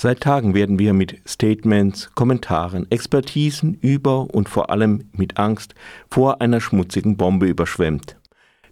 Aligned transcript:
Seit 0.00 0.20
Tagen 0.20 0.54
werden 0.54 0.78
wir 0.78 0.92
mit 0.92 1.20
Statements, 1.26 2.12
Kommentaren, 2.14 2.88
Expertisen 2.88 3.74
über 3.80 4.32
und 4.32 4.48
vor 4.48 4.70
allem 4.70 5.10
mit 5.10 5.38
Angst 5.38 5.74
vor 6.08 6.40
einer 6.40 6.60
schmutzigen 6.60 7.16
Bombe 7.16 7.48
überschwemmt. 7.48 8.16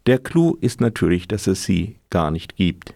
Der 0.06 0.20
Clou 0.20 0.56
ist 0.60 0.80
natürlich, 0.80 1.26
dass 1.26 1.48
es 1.48 1.64
sie 1.64 1.96
gar 2.10 2.30
nicht 2.30 2.54
gibt. 2.54 2.94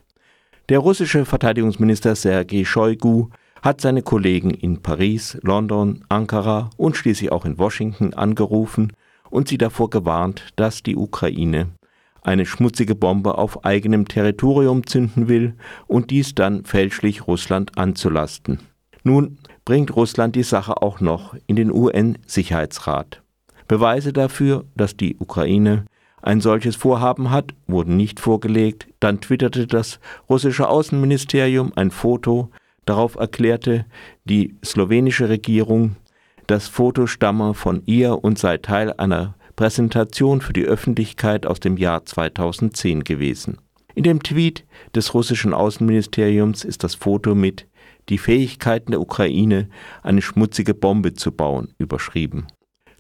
Der 0.69 0.79
russische 0.79 1.25
Verteidigungsminister 1.25 2.15
Sergei 2.15 2.65
Shoigu 2.65 3.31
hat 3.63 3.81
seine 3.81 4.03
Kollegen 4.03 4.51
in 4.51 4.81
Paris, 4.81 5.37
London, 5.43 6.05
Ankara 6.09 6.71
und 6.77 6.97
schließlich 6.97 7.33
auch 7.33 7.45
in 7.45 7.59
Washington 7.59 8.15
angerufen 8.15 8.93
und 9.29 9.49
sie 9.49 9.59
davor 9.59 9.91
gewarnt, 9.91 10.45
dass 10.55 10.85
die 10.85 10.95
Ukraine 10.95 11.67
eine 12.23 12.47
schmutzige 12.47 12.95
Bombe 12.95 13.39
auf 13.39 13.65
eigenem 13.65 14.07
Territorium 14.07 14.87
zünden 14.87 15.29
will 15.29 15.55
und 15.87 16.11
dies 16.11 16.35
dann 16.35 16.65
fälschlich 16.65 17.27
Russland 17.27 17.79
anzulasten. 17.79 18.61
Nun 19.03 19.39
bringt 19.65 19.95
Russland 19.97 20.37
die 20.37 20.43
Sache 20.43 20.83
auch 20.83 21.01
noch 21.01 21.35
in 21.47 21.57
den 21.57 21.73
UN-Sicherheitsrat. 21.73 23.23
Beweise 23.69 24.13
dafür, 24.13 24.65
dass 24.77 24.97
die 24.97 25.17
Ukraine 25.19 25.85
ein 26.23 26.41
solches 26.41 26.77
Vorhaben 26.77 27.31
hat, 27.31 27.55
wurden 27.67 27.97
nicht 27.97 28.21
vorgelegt. 28.21 28.89
Dann 29.01 29.21
twitterte 29.21 29.67
das 29.67 30.01
russische 30.29 30.69
Außenministerium 30.69 31.73
ein 31.77 31.91
Foto. 31.91 32.51
Darauf 32.85 33.15
erklärte 33.15 33.87
die 34.25 34.57
slowenische 34.65 35.29
Regierung, 35.29 35.97
das 36.47 36.67
Foto 36.67 37.07
stamme 37.07 37.55
von 37.55 37.83
ihr 37.87 38.25
und 38.25 38.39
sei 38.39 38.59
Teil 38.59 38.93
einer 38.95 39.35
Präsentation 39.61 40.41
für 40.41 40.55
die 40.55 40.65
Öffentlichkeit 40.65 41.45
aus 41.45 41.61
dem 41.61 41.77
Jahr 41.77 42.07
2010 42.07 43.05
gewesen. 43.05 43.59
In 43.95 44.05
dem 44.05 44.23
Tweet 44.23 44.65
des 44.95 45.13
russischen 45.13 45.53
Außenministeriums 45.53 46.65
ist 46.65 46.83
das 46.83 46.95
Foto 46.95 47.35
mit 47.35 47.69
Die 48.09 48.17
Fähigkeiten 48.17 48.93
der 48.93 49.03
Ukraine, 49.03 49.69
eine 50.03 50.23
schmutzige 50.23 50.73
Bombe 50.73 51.13
zu 51.13 51.31
bauen, 51.31 51.75
überschrieben. 51.77 52.47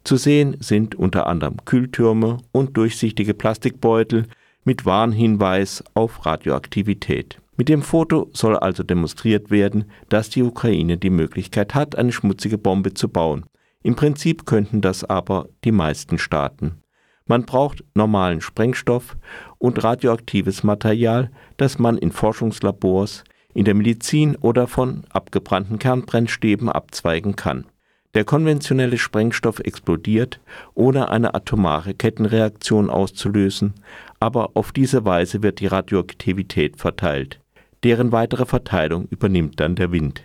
Zu 0.05 0.19
sehen 0.19 0.59
sind 0.61 0.95
unter 0.95 1.27
anderem 1.29 1.65
Kühltürme 1.65 2.37
und 2.53 2.77
durchsichtige 2.77 3.33
Plastikbeutel 3.33 4.27
mit 4.63 4.85
Warnhinweis 4.85 5.83
auf 5.95 6.27
Radioaktivität. 6.27 7.41
Mit 7.57 7.71
dem 7.71 7.81
Foto 7.81 8.29
soll 8.35 8.59
also 8.59 8.83
demonstriert 8.83 9.51
werden, 9.51 9.87
dass 10.11 10.29
die 10.29 10.43
Ukraine 10.43 10.99
die 10.99 11.09
Möglichkeit 11.09 11.75
hat, 11.75 11.97
eine 11.97 12.13
schmutzige 12.13 12.59
Bombe 12.59 12.93
zu 12.93 13.09
bauen. 13.09 13.47
Im 13.83 13.97
Prinzip 13.97 14.45
könnten 14.45 14.81
das 14.81 15.05
aber 15.05 15.49
die 15.65 15.73
meisten 15.73 16.19
Staaten. 16.19 16.83
Man 17.27 17.47
braucht 17.47 17.85
normalen 17.95 18.41
Sprengstoff 18.41 19.17
und 19.59 19.83
radioaktives 19.83 20.65
Material, 20.65 21.31
das 21.57 21.79
man 21.79 21.97
in 21.97 22.13
Forschungslabors, 22.13 23.25
in 23.55 23.65
der 23.65 23.75
Medizin 23.75 24.37
oder 24.37 24.67
von 24.67 25.05
abgebrannten 25.11 25.79
Kernbrennstäben 25.79 26.69
abzweigen 26.69 27.37
kann. 27.37 27.67
Der 28.15 28.25
konventionelle 28.25 28.99
Sprengstoff 28.99 29.61
explodiert, 29.61 30.41
ohne 30.75 31.09
eine 31.11 31.35
atomare 31.35 31.95
Kettenreaktion 31.95 32.91
auszulösen, 32.91 33.75
aber 34.19 34.51
auf 34.55 34.73
diese 34.73 35.05
Weise 35.05 35.43
wird 35.43 35.61
die 35.61 35.69
Radioaktivität 35.69 36.77
verteilt. 36.77 37.41
Deren 37.85 38.13
weitere 38.13 38.47
Verteilung 38.47 39.07
übernimmt 39.07 39.61
dann 39.61 39.77
der 39.77 39.93
Wind. 39.93 40.25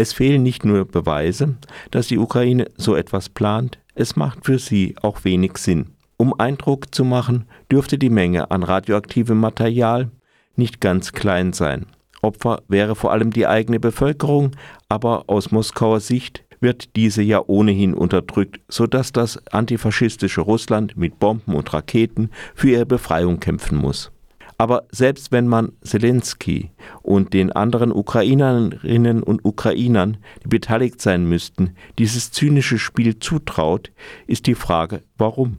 Es 0.00 0.12
fehlen 0.12 0.44
nicht 0.44 0.64
nur 0.64 0.84
Beweise, 0.84 1.56
dass 1.90 2.06
die 2.06 2.18
Ukraine 2.18 2.70
so 2.76 2.94
etwas 2.94 3.28
plant, 3.28 3.80
es 3.96 4.14
macht 4.14 4.46
für 4.46 4.60
sie 4.60 4.94
auch 5.02 5.24
wenig 5.24 5.58
Sinn. 5.58 5.86
Um 6.16 6.38
Eindruck 6.38 6.94
zu 6.94 7.04
machen, 7.04 7.46
dürfte 7.70 7.98
die 7.98 8.08
Menge 8.08 8.52
an 8.52 8.62
radioaktivem 8.62 9.38
Material 9.38 10.12
nicht 10.54 10.80
ganz 10.80 11.12
klein 11.12 11.52
sein. 11.52 11.86
Opfer 12.22 12.62
wäre 12.68 12.94
vor 12.94 13.10
allem 13.10 13.32
die 13.32 13.48
eigene 13.48 13.80
Bevölkerung, 13.80 14.52
aber 14.88 15.24
aus 15.26 15.50
Moskauer 15.50 15.98
Sicht 15.98 16.44
wird 16.60 16.94
diese 16.94 17.22
ja 17.22 17.42
ohnehin 17.44 17.92
unterdrückt, 17.92 18.60
so 18.68 18.86
dass 18.86 19.10
das 19.10 19.44
antifaschistische 19.48 20.42
Russland 20.42 20.96
mit 20.96 21.18
Bomben 21.18 21.56
und 21.56 21.72
Raketen 21.74 22.30
für 22.54 22.70
ihre 22.70 22.86
Befreiung 22.86 23.40
kämpfen 23.40 23.78
muss. 23.78 24.12
Aber 24.60 24.88
selbst 24.90 25.30
wenn 25.30 25.46
man 25.46 25.72
Zelensky 25.82 26.72
und 27.02 27.32
den 27.32 27.52
anderen 27.52 27.92
Ukrainerinnen 27.92 29.22
und 29.22 29.44
Ukrainern, 29.44 30.16
die 30.42 30.48
beteiligt 30.48 31.00
sein 31.00 31.26
müssten, 31.28 31.74
dieses 31.98 32.32
zynische 32.32 32.78
Spiel 32.78 33.20
zutraut, 33.20 33.92
ist 34.26 34.48
die 34.48 34.56
Frage, 34.56 35.02
warum? 35.16 35.58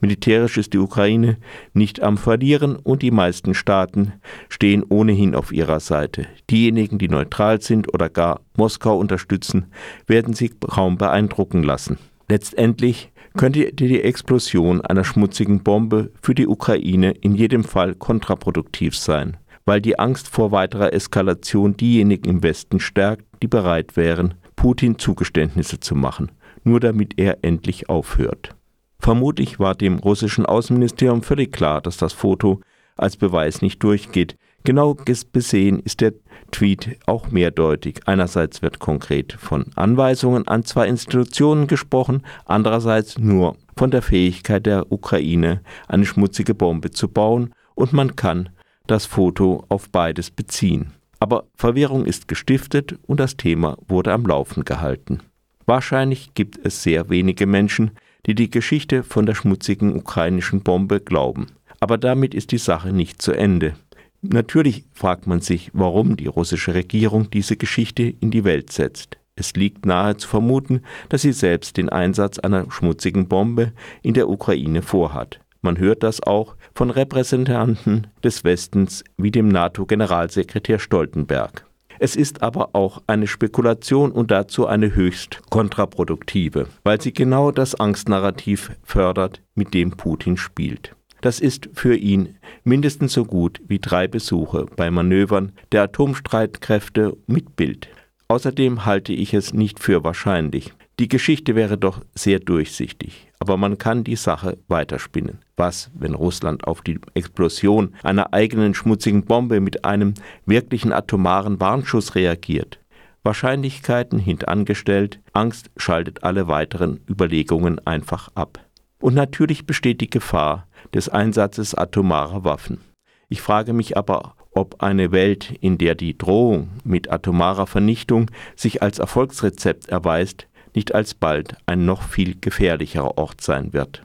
Militärisch 0.00 0.56
ist 0.56 0.72
die 0.72 0.78
Ukraine 0.78 1.36
nicht 1.74 2.02
am 2.02 2.16
Verlieren 2.16 2.76
und 2.76 3.02
die 3.02 3.10
meisten 3.10 3.52
Staaten 3.52 4.14
stehen 4.48 4.82
ohnehin 4.88 5.34
auf 5.34 5.52
ihrer 5.52 5.78
Seite. 5.78 6.26
Diejenigen, 6.48 6.98
die 6.98 7.08
neutral 7.08 7.60
sind 7.60 7.92
oder 7.92 8.08
gar 8.08 8.40
Moskau 8.56 8.98
unterstützen, 8.98 9.66
werden 10.06 10.32
sich 10.32 10.52
kaum 10.60 10.96
beeindrucken 10.96 11.62
lassen. 11.62 11.98
Letztendlich 12.30 13.12
könnte 13.36 13.72
die 13.72 14.02
Explosion 14.02 14.80
einer 14.80 15.04
schmutzigen 15.04 15.62
Bombe 15.62 16.10
für 16.22 16.34
die 16.34 16.46
Ukraine 16.46 17.12
in 17.12 17.34
jedem 17.34 17.64
Fall 17.64 17.94
kontraproduktiv 17.94 18.96
sein, 18.96 19.36
weil 19.64 19.80
die 19.80 19.98
Angst 19.98 20.28
vor 20.28 20.52
weiterer 20.52 20.92
Eskalation 20.92 21.76
diejenigen 21.76 22.28
im 22.28 22.42
Westen 22.42 22.80
stärkt, 22.80 23.24
die 23.42 23.48
bereit 23.48 23.96
wären, 23.96 24.34
Putin 24.56 24.98
Zugeständnisse 24.98 25.80
zu 25.80 25.94
machen, 25.94 26.32
nur 26.64 26.80
damit 26.80 27.14
er 27.18 27.38
endlich 27.42 27.88
aufhört. 27.88 28.54
Vermutlich 28.98 29.58
war 29.58 29.74
dem 29.74 29.98
russischen 29.98 30.44
Außenministerium 30.44 31.22
völlig 31.22 31.52
klar, 31.52 31.80
dass 31.80 31.96
das 31.96 32.12
Foto 32.12 32.60
als 32.96 33.16
Beweis 33.16 33.62
nicht 33.62 33.82
durchgeht, 33.82 34.36
Genau 34.64 34.94
besehen 35.32 35.80
ist 35.80 36.00
der 36.00 36.12
Tweet 36.50 36.98
auch 37.06 37.30
mehrdeutig. 37.30 38.00
Einerseits 38.06 38.60
wird 38.62 38.78
konkret 38.78 39.32
von 39.32 39.66
Anweisungen 39.74 40.46
an 40.48 40.64
zwei 40.64 40.86
Institutionen 40.88 41.66
gesprochen, 41.66 42.22
andererseits 42.44 43.18
nur 43.18 43.56
von 43.76 43.90
der 43.90 44.02
Fähigkeit 44.02 44.66
der 44.66 44.92
Ukraine, 44.92 45.62
eine 45.88 46.04
schmutzige 46.04 46.54
Bombe 46.54 46.90
zu 46.90 47.08
bauen, 47.08 47.54
und 47.74 47.92
man 47.94 48.16
kann 48.16 48.50
das 48.86 49.06
Foto 49.06 49.64
auf 49.68 49.88
beides 49.88 50.30
beziehen. 50.30 50.92
Aber 51.20 51.44
Verwirrung 51.54 52.04
ist 52.04 52.28
gestiftet 52.28 52.98
und 53.06 53.20
das 53.20 53.36
Thema 53.36 53.76
wurde 53.88 54.12
am 54.12 54.26
Laufen 54.26 54.64
gehalten. 54.64 55.20
Wahrscheinlich 55.66 56.34
gibt 56.34 56.58
es 56.64 56.82
sehr 56.82 57.08
wenige 57.08 57.46
Menschen, 57.46 57.92
die 58.26 58.34
die 58.34 58.50
Geschichte 58.50 59.02
von 59.02 59.24
der 59.24 59.34
schmutzigen 59.34 59.94
ukrainischen 59.94 60.62
Bombe 60.62 61.00
glauben. 61.00 61.46
Aber 61.78 61.96
damit 61.96 62.34
ist 62.34 62.52
die 62.52 62.58
Sache 62.58 62.92
nicht 62.92 63.22
zu 63.22 63.32
Ende. 63.32 63.74
Natürlich 64.22 64.84
fragt 64.92 65.26
man 65.26 65.40
sich, 65.40 65.70
warum 65.72 66.16
die 66.16 66.26
russische 66.26 66.74
Regierung 66.74 67.30
diese 67.30 67.56
Geschichte 67.56 68.02
in 68.02 68.30
die 68.30 68.44
Welt 68.44 68.70
setzt. 68.70 69.16
Es 69.34 69.54
liegt 69.54 69.86
nahe 69.86 70.18
zu 70.18 70.28
vermuten, 70.28 70.82
dass 71.08 71.22
sie 71.22 71.32
selbst 71.32 71.78
den 71.78 71.88
Einsatz 71.88 72.38
einer 72.38 72.70
schmutzigen 72.70 73.28
Bombe 73.28 73.72
in 74.02 74.12
der 74.12 74.28
Ukraine 74.28 74.82
vorhat. 74.82 75.40
Man 75.62 75.78
hört 75.78 76.02
das 76.02 76.22
auch 76.22 76.56
von 76.74 76.90
Repräsentanten 76.90 78.08
des 78.22 78.44
Westens 78.44 79.04
wie 79.16 79.30
dem 79.30 79.48
NATO-Generalsekretär 79.48 80.78
Stoltenberg. 80.78 81.66
Es 81.98 82.16
ist 82.16 82.42
aber 82.42 82.70
auch 82.74 83.02
eine 83.06 83.26
Spekulation 83.26 84.10
und 84.10 84.30
dazu 84.30 84.66
eine 84.66 84.94
höchst 84.94 85.40
kontraproduktive, 85.50 86.66
weil 86.82 87.00
sie 87.00 87.12
genau 87.12 87.50
das 87.50 87.74
Angstnarrativ 87.74 88.72
fördert, 88.82 89.42
mit 89.54 89.74
dem 89.74 89.90
Putin 89.90 90.38
spielt. 90.38 90.96
Das 91.20 91.40
ist 91.40 91.68
für 91.74 91.94
ihn 91.94 92.38
mindestens 92.64 93.12
so 93.12 93.24
gut 93.24 93.60
wie 93.66 93.78
drei 93.78 94.08
Besuche 94.08 94.66
bei 94.76 94.90
Manövern 94.90 95.52
der 95.72 95.82
Atomstreitkräfte 95.82 97.16
mit 97.26 97.56
Bild. 97.56 97.88
Außerdem 98.28 98.86
halte 98.86 99.12
ich 99.12 99.34
es 99.34 99.52
nicht 99.52 99.80
für 99.80 100.04
wahrscheinlich. 100.04 100.72
Die 100.98 101.08
Geschichte 101.08 101.54
wäre 101.54 101.78
doch 101.78 102.00
sehr 102.14 102.40
durchsichtig, 102.40 103.28
aber 103.38 103.56
man 103.56 103.78
kann 103.78 104.04
die 104.04 104.16
Sache 104.16 104.58
weiterspinnen. 104.68 105.38
Was, 105.56 105.90
wenn 105.94 106.14
Russland 106.14 106.66
auf 106.66 106.82
die 106.82 107.00
Explosion 107.14 107.94
einer 108.02 108.32
eigenen 108.32 108.74
schmutzigen 108.74 109.24
Bombe 109.24 109.60
mit 109.60 109.84
einem 109.84 110.14
wirklichen 110.46 110.92
atomaren 110.92 111.58
Warnschuss 111.58 112.14
reagiert? 112.14 112.80
Wahrscheinlichkeiten 113.22 114.18
hintangestellt, 114.18 115.20
Angst 115.32 115.70
schaltet 115.76 116.22
alle 116.22 116.48
weiteren 116.48 117.00
Überlegungen 117.08 117.78
einfach 117.86 118.28
ab. 118.34 118.60
Und 119.00 119.14
natürlich 119.14 119.66
besteht 119.66 120.00
die 120.00 120.10
Gefahr, 120.10 120.66
des 120.94 121.08
Einsatzes 121.08 121.74
atomarer 121.74 122.44
Waffen. 122.44 122.80
Ich 123.28 123.40
frage 123.40 123.72
mich 123.72 123.96
aber, 123.96 124.34
ob 124.52 124.82
eine 124.82 125.12
Welt, 125.12 125.54
in 125.60 125.78
der 125.78 125.94
die 125.94 126.18
Drohung 126.18 126.70
mit 126.84 127.10
atomarer 127.10 127.66
Vernichtung 127.66 128.30
sich 128.56 128.82
als 128.82 128.98
Erfolgsrezept 128.98 129.88
erweist, 129.88 130.48
nicht 130.74 130.94
alsbald 130.94 131.56
ein 131.66 131.84
noch 131.84 132.02
viel 132.02 132.36
gefährlicherer 132.40 133.18
Ort 133.18 133.40
sein 133.40 133.72
wird. 133.72 134.04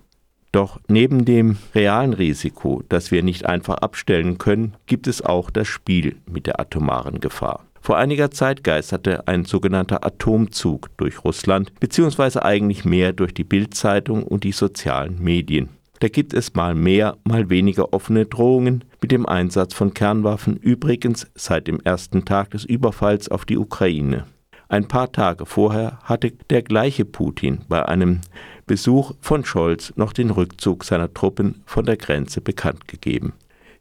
Doch 0.51 0.79
neben 0.87 1.25
dem 1.25 1.57
realen 1.73 2.13
Risiko, 2.13 2.81
das 2.87 3.11
wir 3.11 3.23
nicht 3.23 3.45
einfach 3.45 3.75
abstellen 3.79 4.37
können, 4.37 4.75
gibt 4.85 5.07
es 5.07 5.21
auch 5.21 5.49
das 5.49 5.67
Spiel 5.67 6.15
mit 6.25 6.47
der 6.47 6.59
atomaren 6.59 7.19
Gefahr. 7.19 7.64
Vor 7.85 7.97
einiger 7.97 8.31
Zeit 8.31 8.63
geisterte 8.63 9.27
ein 9.27 9.45
sogenannter 9.45 10.03
Atomzug 10.03 10.89
durch 10.97 11.23
Russland, 11.23 11.79
beziehungsweise 11.79 12.43
eigentlich 12.43 12.83
mehr 12.83 13.13
durch 13.13 13.31
die 13.31 13.43
Bildzeitung 13.43 14.23
und 14.23 14.43
die 14.43 14.53
sozialen 14.53 15.21
Medien. 15.21 15.69
Da 15.99 16.07
gibt 16.07 16.33
es 16.33 16.55
mal 16.55 16.73
mehr, 16.73 17.15
mal 17.25 17.51
weniger 17.51 17.93
offene 17.93 18.25
Drohungen 18.25 18.85
mit 19.03 19.11
dem 19.11 19.27
Einsatz 19.27 19.75
von 19.75 19.93
Kernwaffen, 19.93 20.57
übrigens 20.57 21.27
seit 21.35 21.67
dem 21.67 21.79
ersten 21.79 22.25
Tag 22.25 22.49
des 22.49 22.65
Überfalls 22.65 23.29
auf 23.29 23.45
die 23.45 23.59
Ukraine. 23.59 24.25
Ein 24.67 24.87
paar 24.87 25.11
Tage 25.11 25.45
vorher 25.45 25.99
hatte 26.05 26.31
der 26.49 26.63
gleiche 26.63 27.05
Putin 27.05 27.65
bei 27.69 27.87
einem 27.87 28.21
Besuch 28.65 29.11
von 29.21 29.45
Scholz 29.45 29.93
noch 29.95 30.11
den 30.11 30.31
Rückzug 30.31 30.85
seiner 30.85 31.13
Truppen 31.13 31.61
von 31.67 31.85
der 31.85 31.97
Grenze 31.97 32.41
bekannt 32.41 32.87
gegeben. 32.87 33.33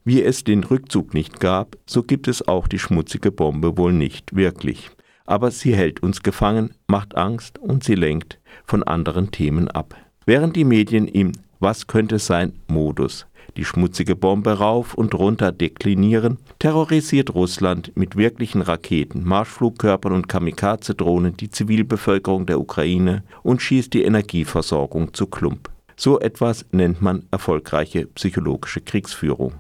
Wie 0.05 0.23
es 0.23 0.45
den 0.45 0.65
Rückzug 0.65 1.15
nicht 1.15 1.41
gab, 1.41 1.77
so 1.87 2.03
gibt 2.03 2.29
es 2.29 2.47
auch 2.47 2.69
die 2.69 2.79
schmutzige 2.79 3.33
Bombe 3.33 3.79
wohl 3.79 3.93
nicht 3.93 4.37
wirklich. 4.37 4.91
Aber 5.25 5.51
sie 5.51 5.75
hält 5.75 6.03
uns 6.03 6.23
gefangen, 6.23 6.75
macht 6.87 7.17
Angst 7.17 7.59
und 7.59 7.83
sie 7.83 7.95
lenkt 7.95 8.39
von 8.65 8.83
anderen 8.83 9.31
Themen 9.31 9.69
ab. 9.69 9.97
Während 10.27 10.57
die 10.57 10.65
Medien 10.65 11.09
im 11.09 11.33
Was 11.59 11.87
könnte 11.87 12.19
sein 12.19 12.53
Modus 12.69 13.27
die 13.57 13.65
schmutzige 13.65 14.17
Bombe 14.17 14.59
rauf 14.59 14.95
und 14.95 15.15
runter 15.15 15.53
deklinieren, 15.53 16.39
terrorisiert 16.59 17.35
Russland 17.35 17.93
mit 17.95 18.17
wirklichen 18.17 18.63
Raketen, 18.63 19.25
Marschflugkörpern 19.25 20.13
und 20.13 20.29
Kamikaze-Drohnen 20.29 21.37
die 21.37 21.51
Zivilbevölkerung 21.51 22.47
der 22.47 22.61
Ukraine 22.61 23.23
und 23.43 23.63
schießt 23.63 23.93
die 23.93 24.03
Energieversorgung 24.03 25.15
zu 25.15 25.27
Klump. 25.27 25.71
So 25.97 26.19
etwas 26.19 26.67
nennt 26.73 27.01
man 27.03 27.25
erfolgreiche 27.31 28.07
psychologische 28.07 28.81
Kriegsführung. 28.81 29.55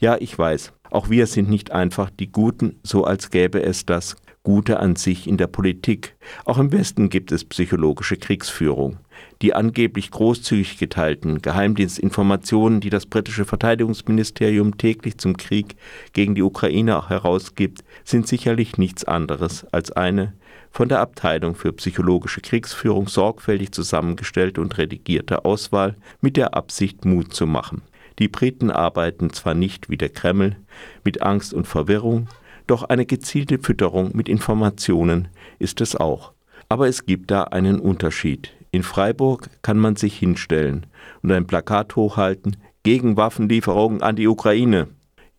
Ja, 0.00 0.16
ich 0.18 0.38
weiß, 0.38 0.72
auch 0.90 1.10
wir 1.10 1.26
sind 1.26 1.50
nicht 1.50 1.72
einfach 1.72 2.08
die 2.08 2.32
Guten, 2.32 2.80
so 2.82 3.04
als 3.04 3.28
gäbe 3.28 3.62
es 3.62 3.84
das 3.84 4.16
Gute 4.42 4.80
an 4.80 4.96
sich 4.96 5.26
in 5.26 5.36
der 5.36 5.46
Politik. 5.46 6.16
Auch 6.46 6.56
im 6.56 6.72
Westen 6.72 7.10
gibt 7.10 7.32
es 7.32 7.44
psychologische 7.44 8.16
Kriegsführung. 8.16 8.96
Die 9.42 9.54
angeblich 9.54 10.10
großzügig 10.10 10.78
geteilten 10.78 11.42
Geheimdienstinformationen, 11.42 12.80
die 12.80 12.88
das 12.88 13.04
britische 13.04 13.44
Verteidigungsministerium 13.44 14.78
täglich 14.78 15.18
zum 15.18 15.36
Krieg 15.36 15.76
gegen 16.14 16.34
die 16.34 16.42
Ukraine 16.42 17.10
herausgibt, 17.10 17.84
sind 18.02 18.26
sicherlich 18.26 18.78
nichts 18.78 19.04
anderes 19.04 19.66
als 19.70 19.92
eine 19.92 20.32
von 20.70 20.88
der 20.88 21.00
Abteilung 21.00 21.54
für 21.54 21.74
psychologische 21.74 22.40
Kriegsführung 22.40 23.06
sorgfältig 23.06 23.72
zusammengestellte 23.72 24.62
und 24.62 24.78
redigierte 24.78 25.44
Auswahl 25.44 25.94
mit 26.22 26.38
der 26.38 26.54
Absicht, 26.54 27.04
Mut 27.04 27.34
zu 27.34 27.46
machen. 27.46 27.82
Die 28.20 28.28
Briten 28.28 28.70
arbeiten 28.70 29.32
zwar 29.32 29.54
nicht 29.54 29.88
wie 29.88 29.96
der 29.96 30.10
Kreml 30.10 30.56
mit 31.04 31.22
Angst 31.22 31.54
und 31.54 31.66
Verwirrung, 31.66 32.28
doch 32.66 32.84
eine 32.84 33.06
gezielte 33.06 33.58
Fütterung 33.58 34.10
mit 34.14 34.28
Informationen 34.28 35.28
ist 35.58 35.80
es 35.80 35.96
auch. 35.96 36.32
Aber 36.68 36.86
es 36.86 37.06
gibt 37.06 37.30
da 37.30 37.44
einen 37.44 37.80
Unterschied. 37.80 38.52
In 38.70 38.82
Freiburg 38.82 39.48
kann 39.62 39.78
man 39.78 39.96
sich 39.96 40.16
hinstellen 40.16 40.86
und 41.22 41.32
ein 41.32 41.46
Plakat 41.46 41.96
hochhalten 41.96 42.58
gegen 42.82 43.16
Waffenlieferungen 43.16 44.02
an 44.02 44.16
die 44.16 44.28
Ukraine. 44.28 44.88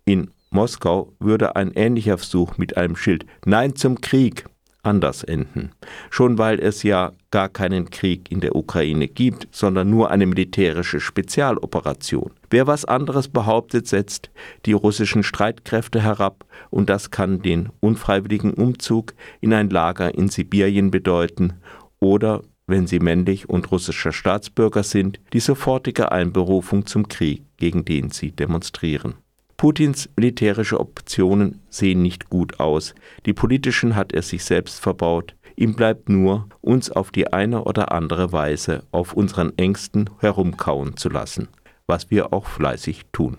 In 0.04 0.32
Moskau 0.50 1.14
würde 1.20 1.56
ein 1.56 1.72
ähnlicher 1.74 2.18
Versuch 2.18 2.58
mit 2.58 2.76
einem 2.76 2.96
Schild 2.96 3.26
Nein 3.46 3.76
zum 3.76 4.02
Krieg 4.02 4.46
anders 4.84 5.24
enden. 5.24 5.72
Schon 6.10 6.40
weil 6.40 6.60
es 6.60 6.84
ja 6.84 7.12
gar 7.30 7.48
keinen 7.48 7.92
Krieg 7.92 8.32
in 8.32 8.42
der 8.42 8.56
Ukraine 8.56 9.08
gibt, 9.08 9.48
sondern 9.52 9.90
nur 9.90 10.12
eine 10.12 10.26
militärische 10.26 11.00
Spezialoperation. 11.00 12.32
Wer 12.52 12.68
was 12.68 12.84
anderes 12.84 13.30
behauptet, 13.30 13.88
setzt 13.88 14.30
die 14.66 14.74
russischen 14.74 15.24
Streitkräfte 15.24 16.02
herab 16.02 16.46
und 16.70 16.90
das 16.90 17.10
kann 17.10 17.42
den 17.42 17.70
unfreiwilligen 17.80 18.54
Umzug 18.54 19.14
in 19.40 19.54
ein 19.54 19.70
Lager 19.70 20.14
in 20.14 20.28
Sibirien 20.28 20.92
bedeuten 20.92 21.54
oder 22.02 22.42
wenn 22.68 22.88
sie 22.88 23.00
männlich 23.00 23.50
und 23.50 23.72
russischer 23.72 24.12
Staatsbürger 24.12 24.84
sind, 24.84 25.20
die 25.32 25.40
sofortige 25.40 26.12
Einberufung 26.12 26.86
zum 26.86 27.08
Krieg, 27.08 27.44
gegen 27.56 27.86
den 27.86 28.12
sie 28.12 28.32
demonstrieren. 28.32 29.16
Putins 29.56 30.10
militärische 30.18 30.80
Optionen 30.80 31.62
sehen 31.70 32.02
nicht 32.02 32.30
gut 32.30 32.60
aus. 32.60 32.96
Die 33.26 33.34
politischen 33.34 33.96
hat 33.96 34.12
er 34.12 34.24
sich 34.24 34.44
selbst 34.44 34.82
verbaut. 34.82 35.36
Ihm 35.56 35.76
bleibt 35.76 36.10
nur, 36.10 36.48
uns 36.62 36.90
auf 36.90 37.12
die 37.12 37.32
eine 37.32 37.64
oder 37.64 37.92
andere 37.92 38.32
Weise 38.32 38.84
auf 38.92 39.14
unseren 39.14 39.58
Ängsten 39.58 40.10
herumkauen 40.20 40.98
zu 40.98 41.10
lassen, 41.10 41.48
was 41.92 42.10
wir 42.10 42.32
auch 42.32 42.46
fleißig 42.46 43.08
tun. 43.12 43.38